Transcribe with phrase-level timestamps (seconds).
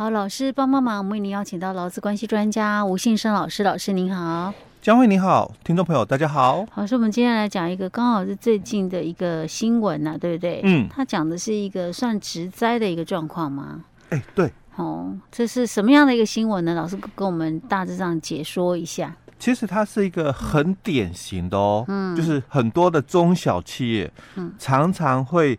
[0.00, 4.50] 好，老师帮帮忙，我们为您邀请到劳资关系专家吴信生老师，老师您好。
[4.80, 6.64] 江慧你好，听众朋友大家好。
[6.74, 10.62] 老师我们今天来讲一个刚好是最近的一个新闻呐、啊，对不对？
[10.64, 13.84] 嗯，他讲的是一个算职灾的一个状况吗？
[14.08, 14.50] 哎、欸，对。
[14.76, 16.74] 哦，这是什么样的一个新闻呢？
[16.74, 19.14] 老师跟我们大致上解说一下。
[19.38, 25.58] 其实它是一个很典型的哦，嗯，就是很多的中小企业，嗯，常常会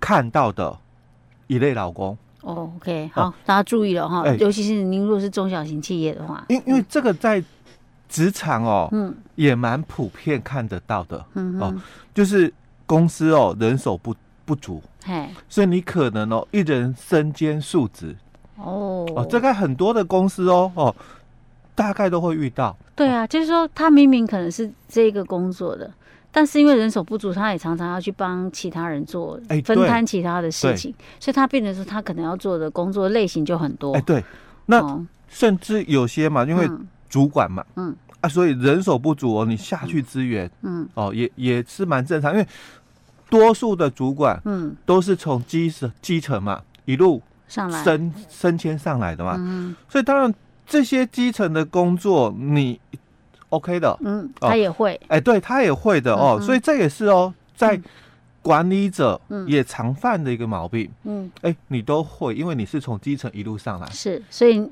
[0.00, 0.78] 看到的
[1.46, 2.16] 一类劳工。
[2.42, 7.42] 哦，OK，好，哦、大家注意了哈，尤其是您如果是中小型企业的话，因因为这个在。
[8.08, 11.74] 职场哦，嗯，也蛮普遍看得到的，嗯哦，
[12.12, 12.52] 就是
[12.84, 14.14] 公司哦人手不
[14.44, 18.14] 不足，嘿，所以你可能哦一人身兼数职，
[18.56, 19.10] 哦。
[19.16, 20.94] 哦，这个很多的公司哦哦，
[21.74, 22.76] 大概都会遇到。
[22.94, 25.90] 对啊，就是说他明明可能是这个工作的，
[26.32, 33.92] 但是因为人手不足，他也常常要去帮其他人做，分摊其他的事情，所以他变成说他可能要做的工作类型就很多。
[33.92, 34.24] 哎，对，
[34.66, 36.68] 那甚至有些嘛，因为。
[37.12, 37.94] 主管嘛，嗯。
[38.22, 40.88] 啊，所以人手不足哦，你下去支援，嗯。
[40.94, 42.46] 哦，也也是蛮正常，因为
[43.28, 47.84] 多数的主管，嗯，都是从基层基层嘛一路上来。
[47.84, 50.34] 升升迁上来的嘛，嗯，所以当然
[50.66, 52.80] 这些基层的工作你
[53.52, 57.80] OK 的，嗯，他也会，哎，对他也会的哦，所以这也是哦，在。
[58.44, 64.68] 管理者也常犯的一个毛病，嗯，哎、欸，你都会，因为你是从基层一路上来，是，所以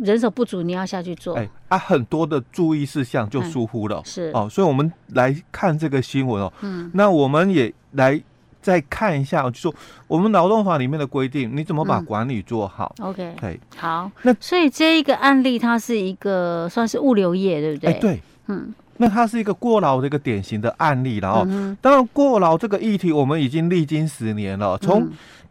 [0.00, 8.18] 人手不足，你要下去做，哎、欸，啊，很多的注意事项就疏忽了，嗯、是，哦，所以我们来看这个新闻哦，嗯，那我们也来
[8.62, 9.74] 再看一下，就说
[10.06, 17.90] 我们劳动法里面的规定，你怎么把管理做好、嗯、？OK，对，好，那所以这一个案例，它是一个算是物流业，对不对？
[17.90, 18.72] 哎、欸，对，嗯。
[18.98, 21.76] 那它是一个过劳的一个典型的案例了哦。
[21.80, 24.78] 当然，过劳这个议题我们已经历经十年了。
[24.78, 25.08] 从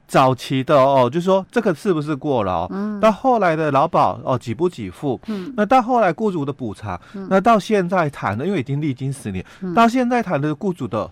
[0.07, 2.65] 早期的哦，就说这个是不是过劳？
[2.71, 2.97] 嗯。
[3.01, 5.19] 到后来的劳保哦，给不给付？
[5.25, 5.51] 嗯。
[5.57, 6.97] 那到后来雇主的补偿，
[7.29, 9.43] 那到现在谈的，因为已经历经十年，
[9.75, 11.09] 到现在谈的雇主的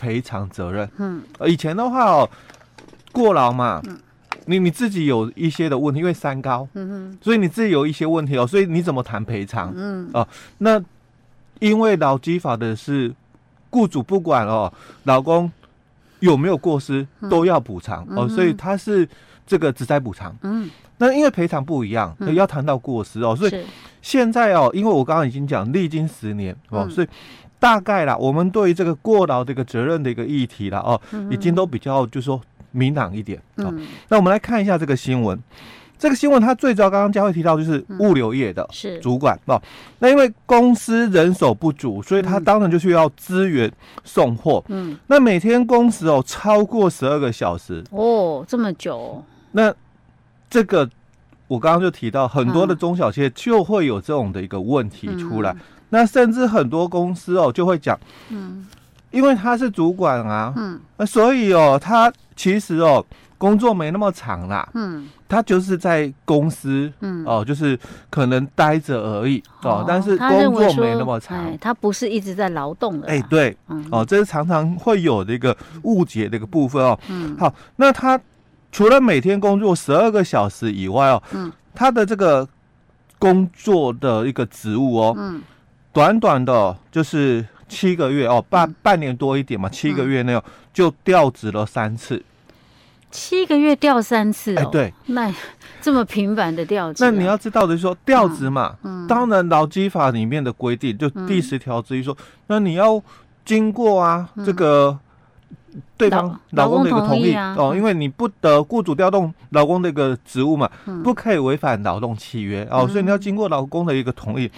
[0.00, 0.88] 赔偿责任。
[0.96, 1.22] 嗯。
[1.46, 2.30] 以前的话哦，
[3.12, 3.82] 过劳嘛，
[4.46, 9.72] 你你自己有一些的问题，因为三高，嗯哼，所以你自己有一些问题哦，所以你怎么谈赔偿？
[9.76, 10.08] 嗯。
[10.14, 10.26] 哦，
[10.58, 10.82] 那。
[11.60, 13.14] 因为劳基法的是，
[13.68, 14.72] 雇主不管哦，
[15.02, 15.52] 老公
[16.20, 19.06] 有没有过失都要补偿、嗯、哦，所以他是
[19.46, 20.34] 这个只在补偿。
[20.40, 23.62] 嗯，那因为赔偿不一样，嗯、要谈到过失哦，所以
[24.00, 27.08] 现在哦，因为我刚刚已经讲历经十年哦，所以
[27.60, 31.00] 大概啦，我们对于这个过劳这个责任的一个议题啦哦，
[31.30, 32.40] 已经都比较就是说
[32.72, 33.38] 明朗一点。
[33.56, 35.38] 哦、嗯，那我们来看一下这个新闻。
[35.98, 38.66] 这个新闻它最早刚刚佳慧提到就是物流业的
[39.02, 39.60] 主管哦，
[39.98, 43.70] 那因为公司人手不足，所以他当然就需要资源
[44.02, 44.64] 送货。
[44.68, 47.84] 嗯，那每天工时哦超过十二个小时。
[47.90, 49.22] 哦，这么久。
[49.52, 49.74] 那
[50.48, 50.88] 这个
[51.48, 55.54] 我刚刚就提到很多的中小企业就会有这种的一个问题出来，
[55.90, 57.98] 那甚至很多公司哦就会讲，
[58.30, 58.66] 嗯，
[59.10, 63.04] 因为他是主管啊，嗯，那所以哦他其实哦。
[63.40, 67.78] 工作没那么长啦，嗯，他就是在公司，嗯，哦，就是
[68.10, 73.56] 可能待着而已，哦，但是工作没那么长，他不是一直在劳动的，哎，对，
[73.90, 78.20] 哦，这是常常会有的一个误解的一个部分哦，嗯，好，那他
[78.70, 82.46] 除了每天工作十二个小时以外哦，嗯，他的这个
[83.18, 85.40] 工作的一个职务哦，嗯，
[85.92, 92.22] 短短的就是七个月哦，半半年多一点嘛，七个月内哦，就调职了三次。
[93.10, 95.34] 七个月调三次哦，哎，对，那
[95.82, 103.02] 这么频繁的调职，那你要知道的是说调职嘛，嗯，当然劳基法里面的规定就第十条之一说，那你要
[103.44, 104.96] 经过啊这个
[105.96, 110.70] 对方老公的一个同意哦，因为你不得雇主调动老公的一个职务嘛，
[111.02, 114.48] 不可以违反劳动契约哦，所以你要经过老公的一个同意。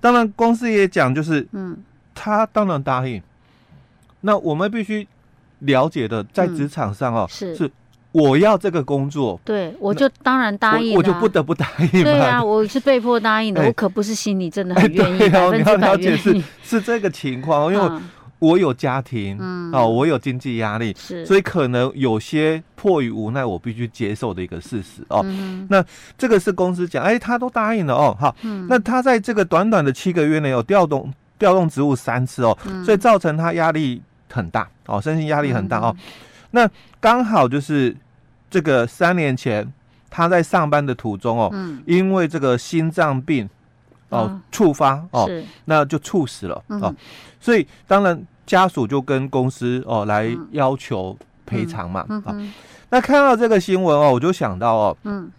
[0.00, 1.76] 当然公司也讲就是，嗯，
[2.14, 3.22] 他当然答应。
[4.22, 5.06] 那我们必须
[5.60, 7.70] 了解的，在职场上哦是是。
[8.12, 12.02] 我要这个工作，对，我就当然答应了，我就不得不答应。
[12.02, 16.16] 对啊，我是被迫答应的，我可不是心里真的很愿意，百分之百愿意。
[16.16, 18.00] 是是这个情况，因为
[18.40, 19.38] 我有家庭，
[19.72, 25.24] 哦，我有经济压力，是，所以可能有些迫于无奈，我必须接受的一个事实哦。
[25.68, 25.84] 那
[26.18, 28.34] 这个是公司讲，哎，他都答应了哦，好，
[28.68, 34.02] 那他在这个短短的七个月内有调动调动职务三次哦，所以造成他压力
[34.32, 35.94] 很大哦，身心压力很大哦。
[36.50, 37.96] 那刚好就是
[38.50, 39.70] 这个三年前，
[40.08, 43.48] 他在上班的途中哦，嗯、因为这个心脏病
[44.10, 45.28] 哦触发哦，
[45.64, 46.94] 那就猝死了、嗯、哦，
[47.40, 51.16] 所以当然家属就跟公司哦来要求
[51.46, 52.36] 赔偿嘛啊。
[52.90, 55.30] 那看到这个新闻哦，我就想到哦，嗯，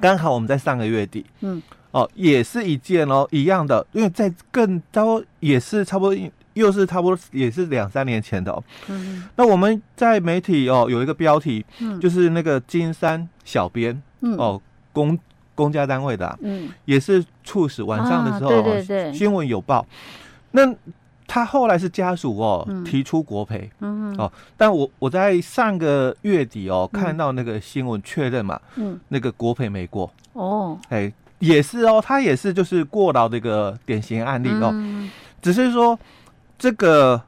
[0.00, 8.62] 刚好我们在上个月底，嗯，哦，也是一件哦一样的，因为在更多也是差不多，又是差不多也是两三年前的哦。
[8.86, 14.62] 嗯，那我们在媒体哦有一个标题，嗯，就是那个金山小编，嗯，哦
[14.92, 15.18] 公
[15.54, 19.86] 公家单位的，啊，嗯，也是猝死，晚上的时候，啊，对对对，新闻有报，
[20.50, 20.74] 那。
[21.26, 30.08] 他后来是家属哦、嗯、提出国赔，嗯哦，但我我在上个月底哦、嗯、看到那个新闻确认嘛，嗯，那个国赔没过。
[30.34, 35.10] 哦，哎，也是哦，他也是就是过劳的一个典型案例哦，嗯、
[35.40, 35.98] 只是说
[36.58, 37.20] 这个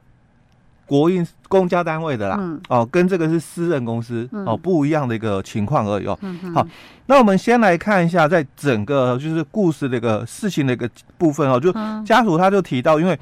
[0.87, 6.17] 国营公家单位的啦，嗯、哦，跟这个是私人公司、嗯、哦不一样的一个情况而已哦。
[6.23, 6.65] 嗯、好，
[7.05, 10.89] 那我们先来看一下，在整个就是故事的一个事情的一个
[11.19, 11.71] 部分哦，就
[12.03, 13.19] 家属他就提到，因为。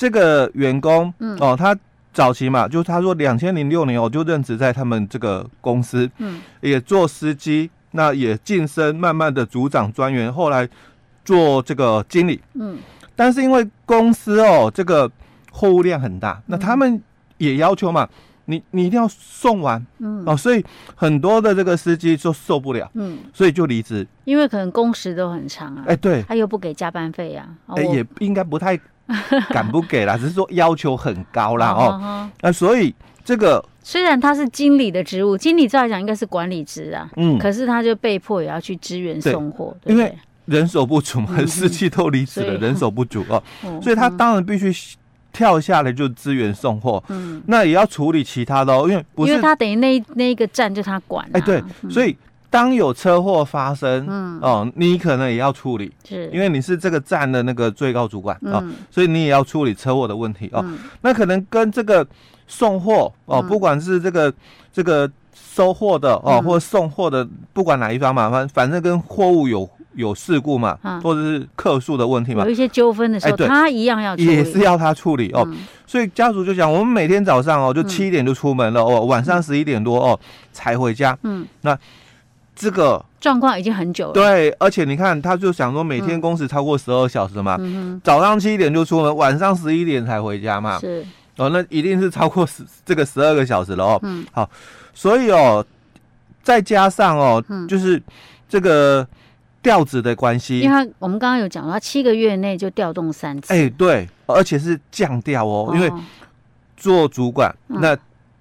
[0.00, 1.76] 这个员工，嗯，哦，他
[2.12, 10.68] 早期嘛，就他说两千零六年，我就任职在他们这个公司，嗯，也做司机，那也晋升，慢慢的组长、专员，后来
[11.24, 12.78] 做这个经理，嗯，
[13.16, 15.10] 但是因为公司哦，这个
[15.50, 17.02] 货物量很大，那他们
[17.38, 18.08] 也要求嘛，
[18.46, 20.64] 你你一定要送完，嗯，哦，所以
[20.94, 28.78] 很多的这个司机就受不了，嗯，所以就离职，因为可能工时都很长啊，哎，对，他又不给加班费呀，哎，也应该不太。
[29.48, 32.30] 敢不给啦，只是说要求很高啦哦。
[32.42, 40.14] 那所以这个虽然他是经理的职务，经理照来讲应该是管理职啊，嗯，可是他就被迫也要去支援送货，因为
[40.44, 43.42] 人手不足嘛，司机都离职了，人手不足哦，
[43.82, 44.70] 所以他当然必须
[45.38, 52.16] 跳下来就支援送货，嗯，那也要处理其他的哦，因为不是因为他等于那那一个站就他管，哎，对，所以。
[52.50, 60.64] 当有车祸发生，嗯，哦，你可能也要处理，是，因为你是这个站的那个最高主管哦，所以你也要处理车祸的问题哦。
[61.02, 62.06] 那可能跟这个
[62.46, 64.32] 送货哦，不管是这个
[64.72, 69.68] 这个收货的哦，或送货的，不管哪一方嘛，反反正跟货物有
[69.98, 75.46] 有事故嘛，或者是客诉的问题嘛，有一些纠纷的时候，他一样要，也是要他处理哦。
[75.86, 80.18] 所以家属就讲，我们每天早上哦，就七点就出门了哦，晚上十一点多哦
[80.52, 81.76] 才回家，嗯，那。
[82.60, 84.12] 这个状况已经很久了。
[84.14, 90.76] 对，而且你看，他就想说每天工时超过十二小时嘛，嗯、早上七点就出门，晚上十一点才回家嘛。
[90.80, 91.06] 是。
[91.36, 94.00] 哦，那一定是超过十这个十二个小时了哦。
[94.02, 94.50] 嗯，好，
[94.92, 95.64] 所以哦，
[96.42, 98.02] 再加上哦，嗯、就是
[98.48, 99.06] 这个
[99.68, 103.52] 调职的关系，因为他我们刚刚有讲到，七个月内就调动三次。
[103.52, 105.92] 哎，对，而且是降调哦，哦因为
[106.74, 107.94] 做主管，嗯、那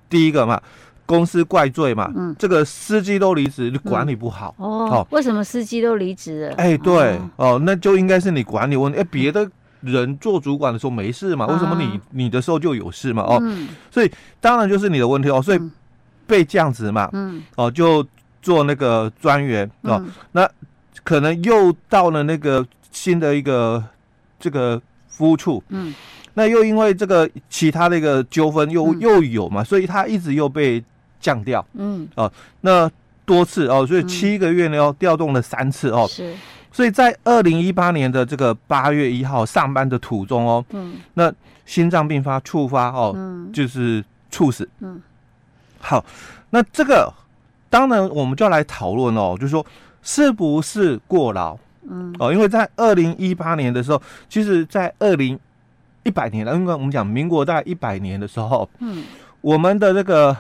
[0.09, 0.62] 第一个嘛。
[1.06, 5.07] 公司怪罪嘛，嗯，这个司机都离职，就管理不好哦。
[5.09, 6.56] 为什么司机都离职了？
[6.56, 9.00] 哎，对哦，那就应该是你管理问题。
[9.00, 9.50] 哎，别的
[9.80, 13.23] 人做主管的时候没事嘛，为什么你你的时候就有事嘛？
[13.23, 13.41] 哦，
[13.89, 15.41] 所以当然就是你的问题哦。
[15.41, 15.59] 所以
[16.25, 18.06] 被降职嘛，嗯，哦，就
[18.41, 20.03] 做那个专员哦，
[20.33, 20.45] 那
[21.07, 23.81] 可能又到了那个新的一个
[24.38, 25.95] 这个服务处，嗯，
[26.33, 30.83] 那又因为这个其他的一个纠纷又又有嘛，所以他一直又被。
[31.19, 32.31] 降调，嗯，哦，
[32.62, 32.89] 那
[33.25, 36.31] 多次哦，所以七个月呢，要调动了三次哦，是，
[36.71, 41.33] 所以在二零一八年的这个八月一号上班的途中哦，嗯，那
[41.65, 45.01] 心脏病发触发哦，嗯，就是猝死，嗯，
[45.80, 46.06] 好，
[46.51, 47.12] 那这个
[47.68, 49.65] 当然我们就要来讨论哦，就是说
[50.07, 51.57] 是不是过劳，
[51.89, 55.37] 嗯，哦，因为在二零一八年的时候，其实在二零
[56.04, 59.04] 一百年了，因为我们讲民国大概一百年的时候，嗯，
[59.42, 60.35] 我们的那个。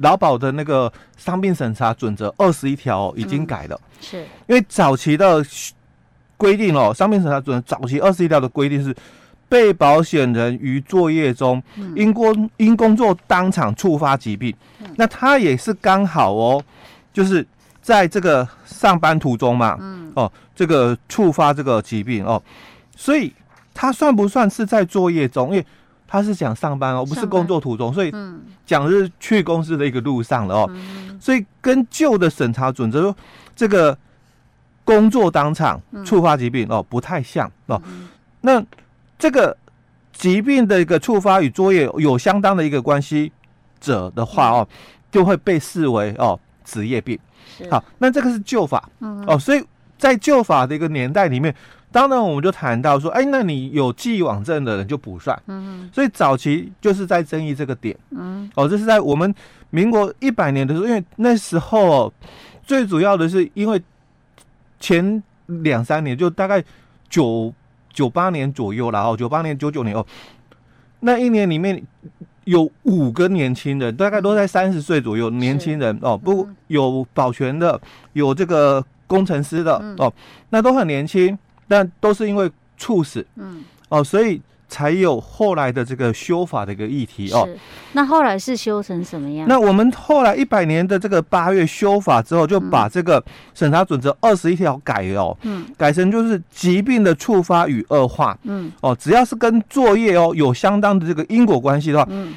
[0.00, 4.18] 劳保的那个伤病审查准则二十一条已经改了，嗯、是。
[4.46, 5.44] 因为早期的
[6.36, 8.94] 规定哦，伤病审查准则早期二十一条的规定是，
[9.48, 11.60] 被保险人于作业中
[11.96, 16.62] 因工因工作当场触发疾病，嗯、那他也是刚好哦，
[17.12, 17.44] 就是
[17.88, 22.42] 在这个上班途中嘛，嗯、哦，这个触发这个疾病哦，
[22.94, 23.32] 所以
[23.72, 25.48] 他算不算是在作业中？
[25.48, 25.66] 因为
[26.06, 28.12] 他是讲上班哦，不是工作途中，所以
[28.66, 30.70] 讲是去公司的一个路上了哦。
[31.18, 33.16] 所以跟旧的审查准则说，
[33.56, 33.96] 这个
[34.84, 37.80] 工作当场触发疾病哦不太像哦。
[38.42, 38.62] 那
[39.18, 39.56] 这个
[40.12, 43.32] 疾病的一个触发与作业有相当的一个关系
[43.80, 44.68] 者的话哦，
[45.10, 46.38] 就会被视为哦
[46.68, 47.18] 职业病。
[47.70, 48.88] 好，那这个是旧法
[49.26, 49.64] 哦，所以
[49.96, 51.54] 在旧法的一个年代里面。
[51.90, 55.42] 当然，我们就谈到说，哎，那你有既往症的人就不算。
[55.46, 57.96] 嗯，所以早期就是在争议这个点。
[58.10, 59.34] 嗯，哦，这是在我们
[59.70, 62.12] 民国一百年的时候，因为那时候
[62.62, 63.82] 最主要的是因为
[64.78, 66.62] 前两三年就大概
[67.08, 67.50] 九
[67.90, 70.04] 九八年左右了哦，九八年九九年哦，
[71.00, 71.82] 那一年里面
[72.48, 77.80] 有五个年轻人，大概都在三十岁左右，年轻人哦，不有保全的，
[78.12, 78.84] 有这个。
[79.08, 80.12] 工程师的哦，
[80.50, 84.38] 那都很年轻，但都是因为猝死，嗯，哦，所以。
[84.68, 87.48] 才有后来的这个修法的一个议题哦。
[87.92, 89.48] 那后来是修成什么样？
[89.48, 93.22] 那我们后来一百年的这个八月修法之后，就把这个
[93.54, 102.34] 审查准则二十一条改哦，嗯，改成就是疾病的触发与恶化，嗯，哦，只要是跟作业哦有相当的这个因果关系的话，嗯，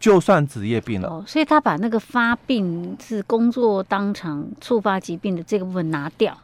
[0.00, 1.08] 就算职业病了。
[1.08, 6.36] 哦，所以他把那个发病是工作当场触发疾病的这个部分拿掉。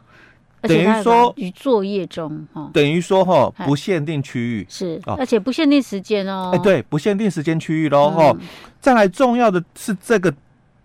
[0.61, 4.65] 等于说，于作业中哈，等于说哈，不限定区域。
[4.69, 6.51] 是，而且不限定时间哦。
[6.53, 8.35] 哎，对，不限定时间区域喽哈。
[8.79, 10.31] 再来重要的是这个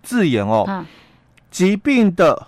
[0.02, 0.84] 字眼哦，
[1.50, 2.46] 疾病的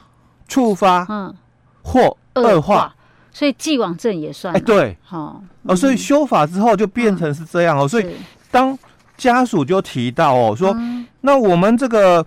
[0.49, 1.35] 触发，嗯，
[1.83, 2.95] 或恶化，
[3.31, 4.57] 所以既往症也算。
[4.57, 7.87] 哎，对，好哦，所以修法之后就变成是这样哦。
[7.87, 8.07] 所以
[8.51, 8.79] 当
[9.19, 10.75] 家属就提到哦，说
[11.21, 12.25] 那我们这个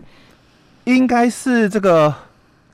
[0.84, 2.14] 应该是这个。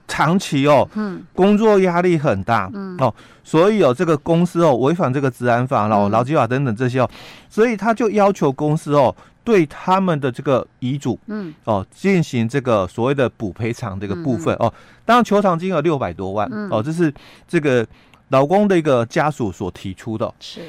[0.08, 2.96] 长期哦，嗯，工作压力很大，嗯。
[3.00, 7.10] 哦，所以有、哦、这个公司哦违反这个治安法、然后劳基法等等这些哦，
[7.50, 11.54] 所以他就要求公司哦对他们的这个遗嘱，嗯。
[11.66, 14.74] 哦进行这个所谓的补赔偿这个部分哦，
[15.06, 17.14] 当然求偿金额六百多万哦，这是
[17.48, 17.86] 这个
[18.30, 20.62] 老公的一个家属所提出的，是。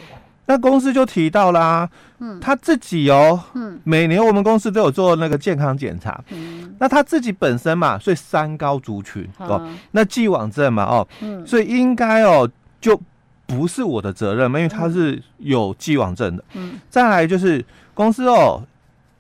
[0.51, 1.87] 那公司就提到啦，
[2.21, 12.49] 嗯，他自己哦，嗯，每年我们公司都有做那个健康检查，嗯，那他自己本身嘛，所以三高族群哦，那既往症嘛，哦，嗯，所以应该哦
[12.81, 12.99] 就
[13.45, 17.63] 不是我的责任嘛，因为他是有既往症的，嗯，再来就是
[17.93, 18.63] 公司哦，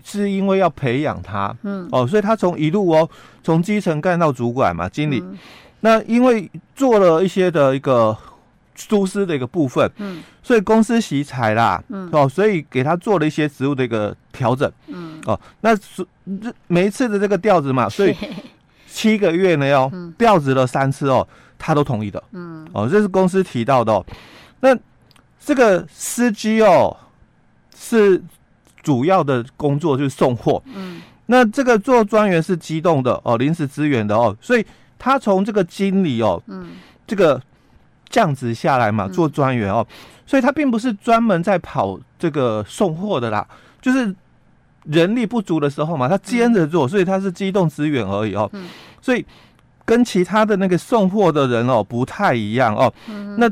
[0.02, 3.06] 是因为要培养他，嗯，哦，所以他从一路哦，
[3.42, 5.22] 从基层干到主管嘛，经理，
[5.80, 8.16] 那因为做了一些的一个。
[8.78, 16.06] 疏失的一个部分，嗯，所以公司惜才啦，嗯，哦，所以给他做了一些职务的一个调整，嗯，哦，那是
[16.68, 18.16] 每一次的这个调职嘛， 所以
[18.86, 21.26] 七个月呢要调职了三次哦，
[21.58, 24.06] 他都同意的，嗯，哦，这是公司提到的哦，
[24.60, 24.76] 那
[25.44, 26.96] 这个司机哦
[27.76, 28.22] 是
[28.82, 34.64] 主要的工作就是送货，嗯，那这个做专员是机动的哦，临时支援的哦，所以
[34.98, 37.42] 他从这个经理哦，嗯，这个。
[38.08, 39.96] 降职下来嘛，做专员哦，嗯、
[40.26, 43.46] 所以他并不是专门在跑这个送货的啦，
[43.82, 44.14] 就是
[44.84, 48.48] 人力不足的时候嘛，他兼着做，所以他是机动资源而已哦。
[48.54, 48.68] 嗯、
[49.02, 49.24] 所以
[49.84, 52.92] 跟其他的那个送货的人哦不太一样哦。
[53.08, 53.50] 嗯、那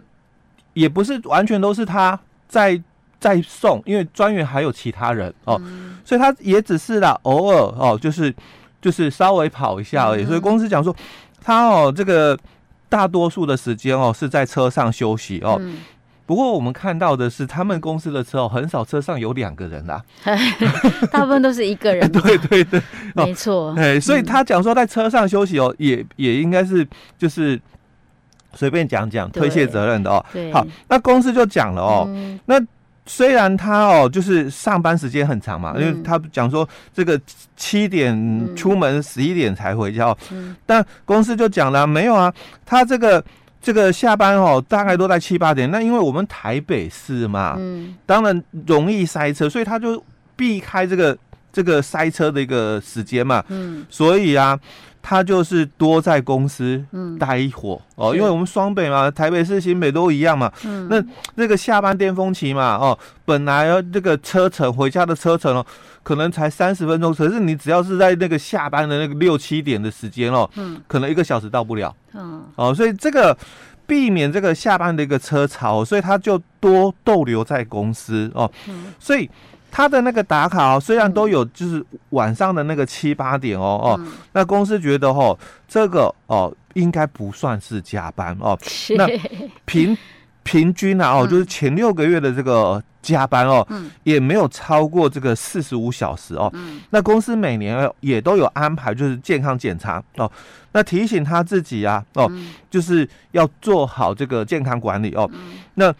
[0.72, 2.82] 也不是完全都是他在
[3.20, 8.34] 在送，因为专员还有其他人哦，嗯、所以他也只是啦，偶尔哦，就是
[8.80, 10.25] 就是稍微跑一下而已。
[10.25, 10.96] 嗯、所以公司讲说
[11.42, 12.38] 他哦这个。
[12.88, 15.78] 大多数的时间哦是在车上休息哦，嗯、
[16.24, 20.02] 不过我们看到的是他们公司的车哦很少车上有两个人啦，
[21.10, 22.08] 大部分都是一个人。
[22.12, 22.82] 对对对，
[23.14, 23.74] 没错。
[23.76, 26.86] 哎，所以他讲说在车上休息哦，也也应该是
[27.18, 27.60] 就是
[28.54, 30.24] 随便讲讲推卸责任的哦。
[30.32, 32.60] 对，好，那公司就讲了哦，嗯、那。
[33.06, 37.18] 虽然他哦，就是上班时间很长嘛，因为他讲说这个
[37.56, 40.14] 七点出门，十一点才回家，
[40.66, 42.32] 但公司就讲了没有啊，
[42.64, 43.25] 他这个
[43.62, 45.70] 这个下班哦，大概都在七八点。
[45.70, 47.94] 那因为我们台北市嘛，嗯。
[48.04, 51.16] 当然容易塞车，所以他就避开这个
[51.52, 53.86] 这个塞车的一个时间嘛，嗯。
[53.88, 54.58] 所以啊。
[55.08, 56.84] 他就是多在公司
[57.16, 60.52] 待一会哦，因为我们双北嘛，台北市、新北都一样嘛。
[60.64, 61.00] 嗯，那
[61.36, 65.64] 那个下班巅峰期嘛，哦，本来要这个车程回家的车程哦，
[66.02, 71.94] 可能才三十分钟，可是你只要是在那个下班的那个六七点的时间哦，嗯，可能一个小时到不了。
[72.14, 73.38] 嗯，哦，所以这个
[73.86, 78.50] 避免这个下班的一个车潮，所以他就多逗留在公司哦。
[78.68, 79.30] 嗯，所以。
[79.76, 84.00] 他的那个打卡哦，虽然都有，就是晚上的那个七八点哦哦，
[84.33, 88.59] 那公司觉得哦，这个哦应该不算是加班哦。
[88.97, 89.06] 那
[89.66, 89.95] 平
[90.42, 93.66] 平均啊哦，就是前六个月的这个加班哦，
[94.02, 96.50] 也没有超过这个四十五小时哦。
[96.88, 100.33] 那公司每年也都有安排，就是健康检查哦。
[100.73, 102.33] 那提醒他自己啊哦，
[102.71, 105.30] 就是要做好这个健康管理哦。
[105.75, 105.95] 那。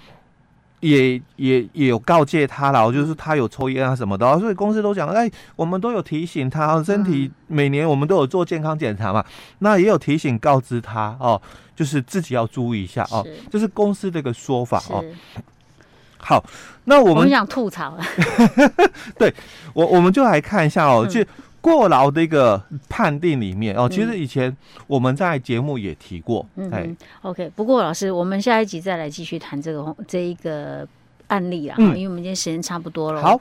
[0.81, 9.25] 也也也有告诫他了，就是他有抽烟啊什么的，所以公司都讲，哎，我们都有提醒他，身体每年我们都有做健康检查嘛，
[9.61, 11.41] 那也有提醒告知他哦，
[11.75, 15.05] 就是自己要注意一下哦，这是，公司的一个说法哦。
[16.19, 16.45] 好，
[16.85, 18.05] 那我们，我们想吐槽了，
[19.19, 19.33] 对
[19.73, 21.25] 我我们就来看一下哦，就。
[21.67, 24.57] 过劳的一个判定里面哦，其实以前
[24.87, 26.47] 我们在节目也提过。
[26.55, 27.51] 嗯，嗯，OK。
[27.57, 30.87] 不过老师，我们下一集再来继续谈这个这一个
[31.27, 33.21] 案例啊，嗯，因为我们今天时间差不多了。
[33.21, 33.41] 好。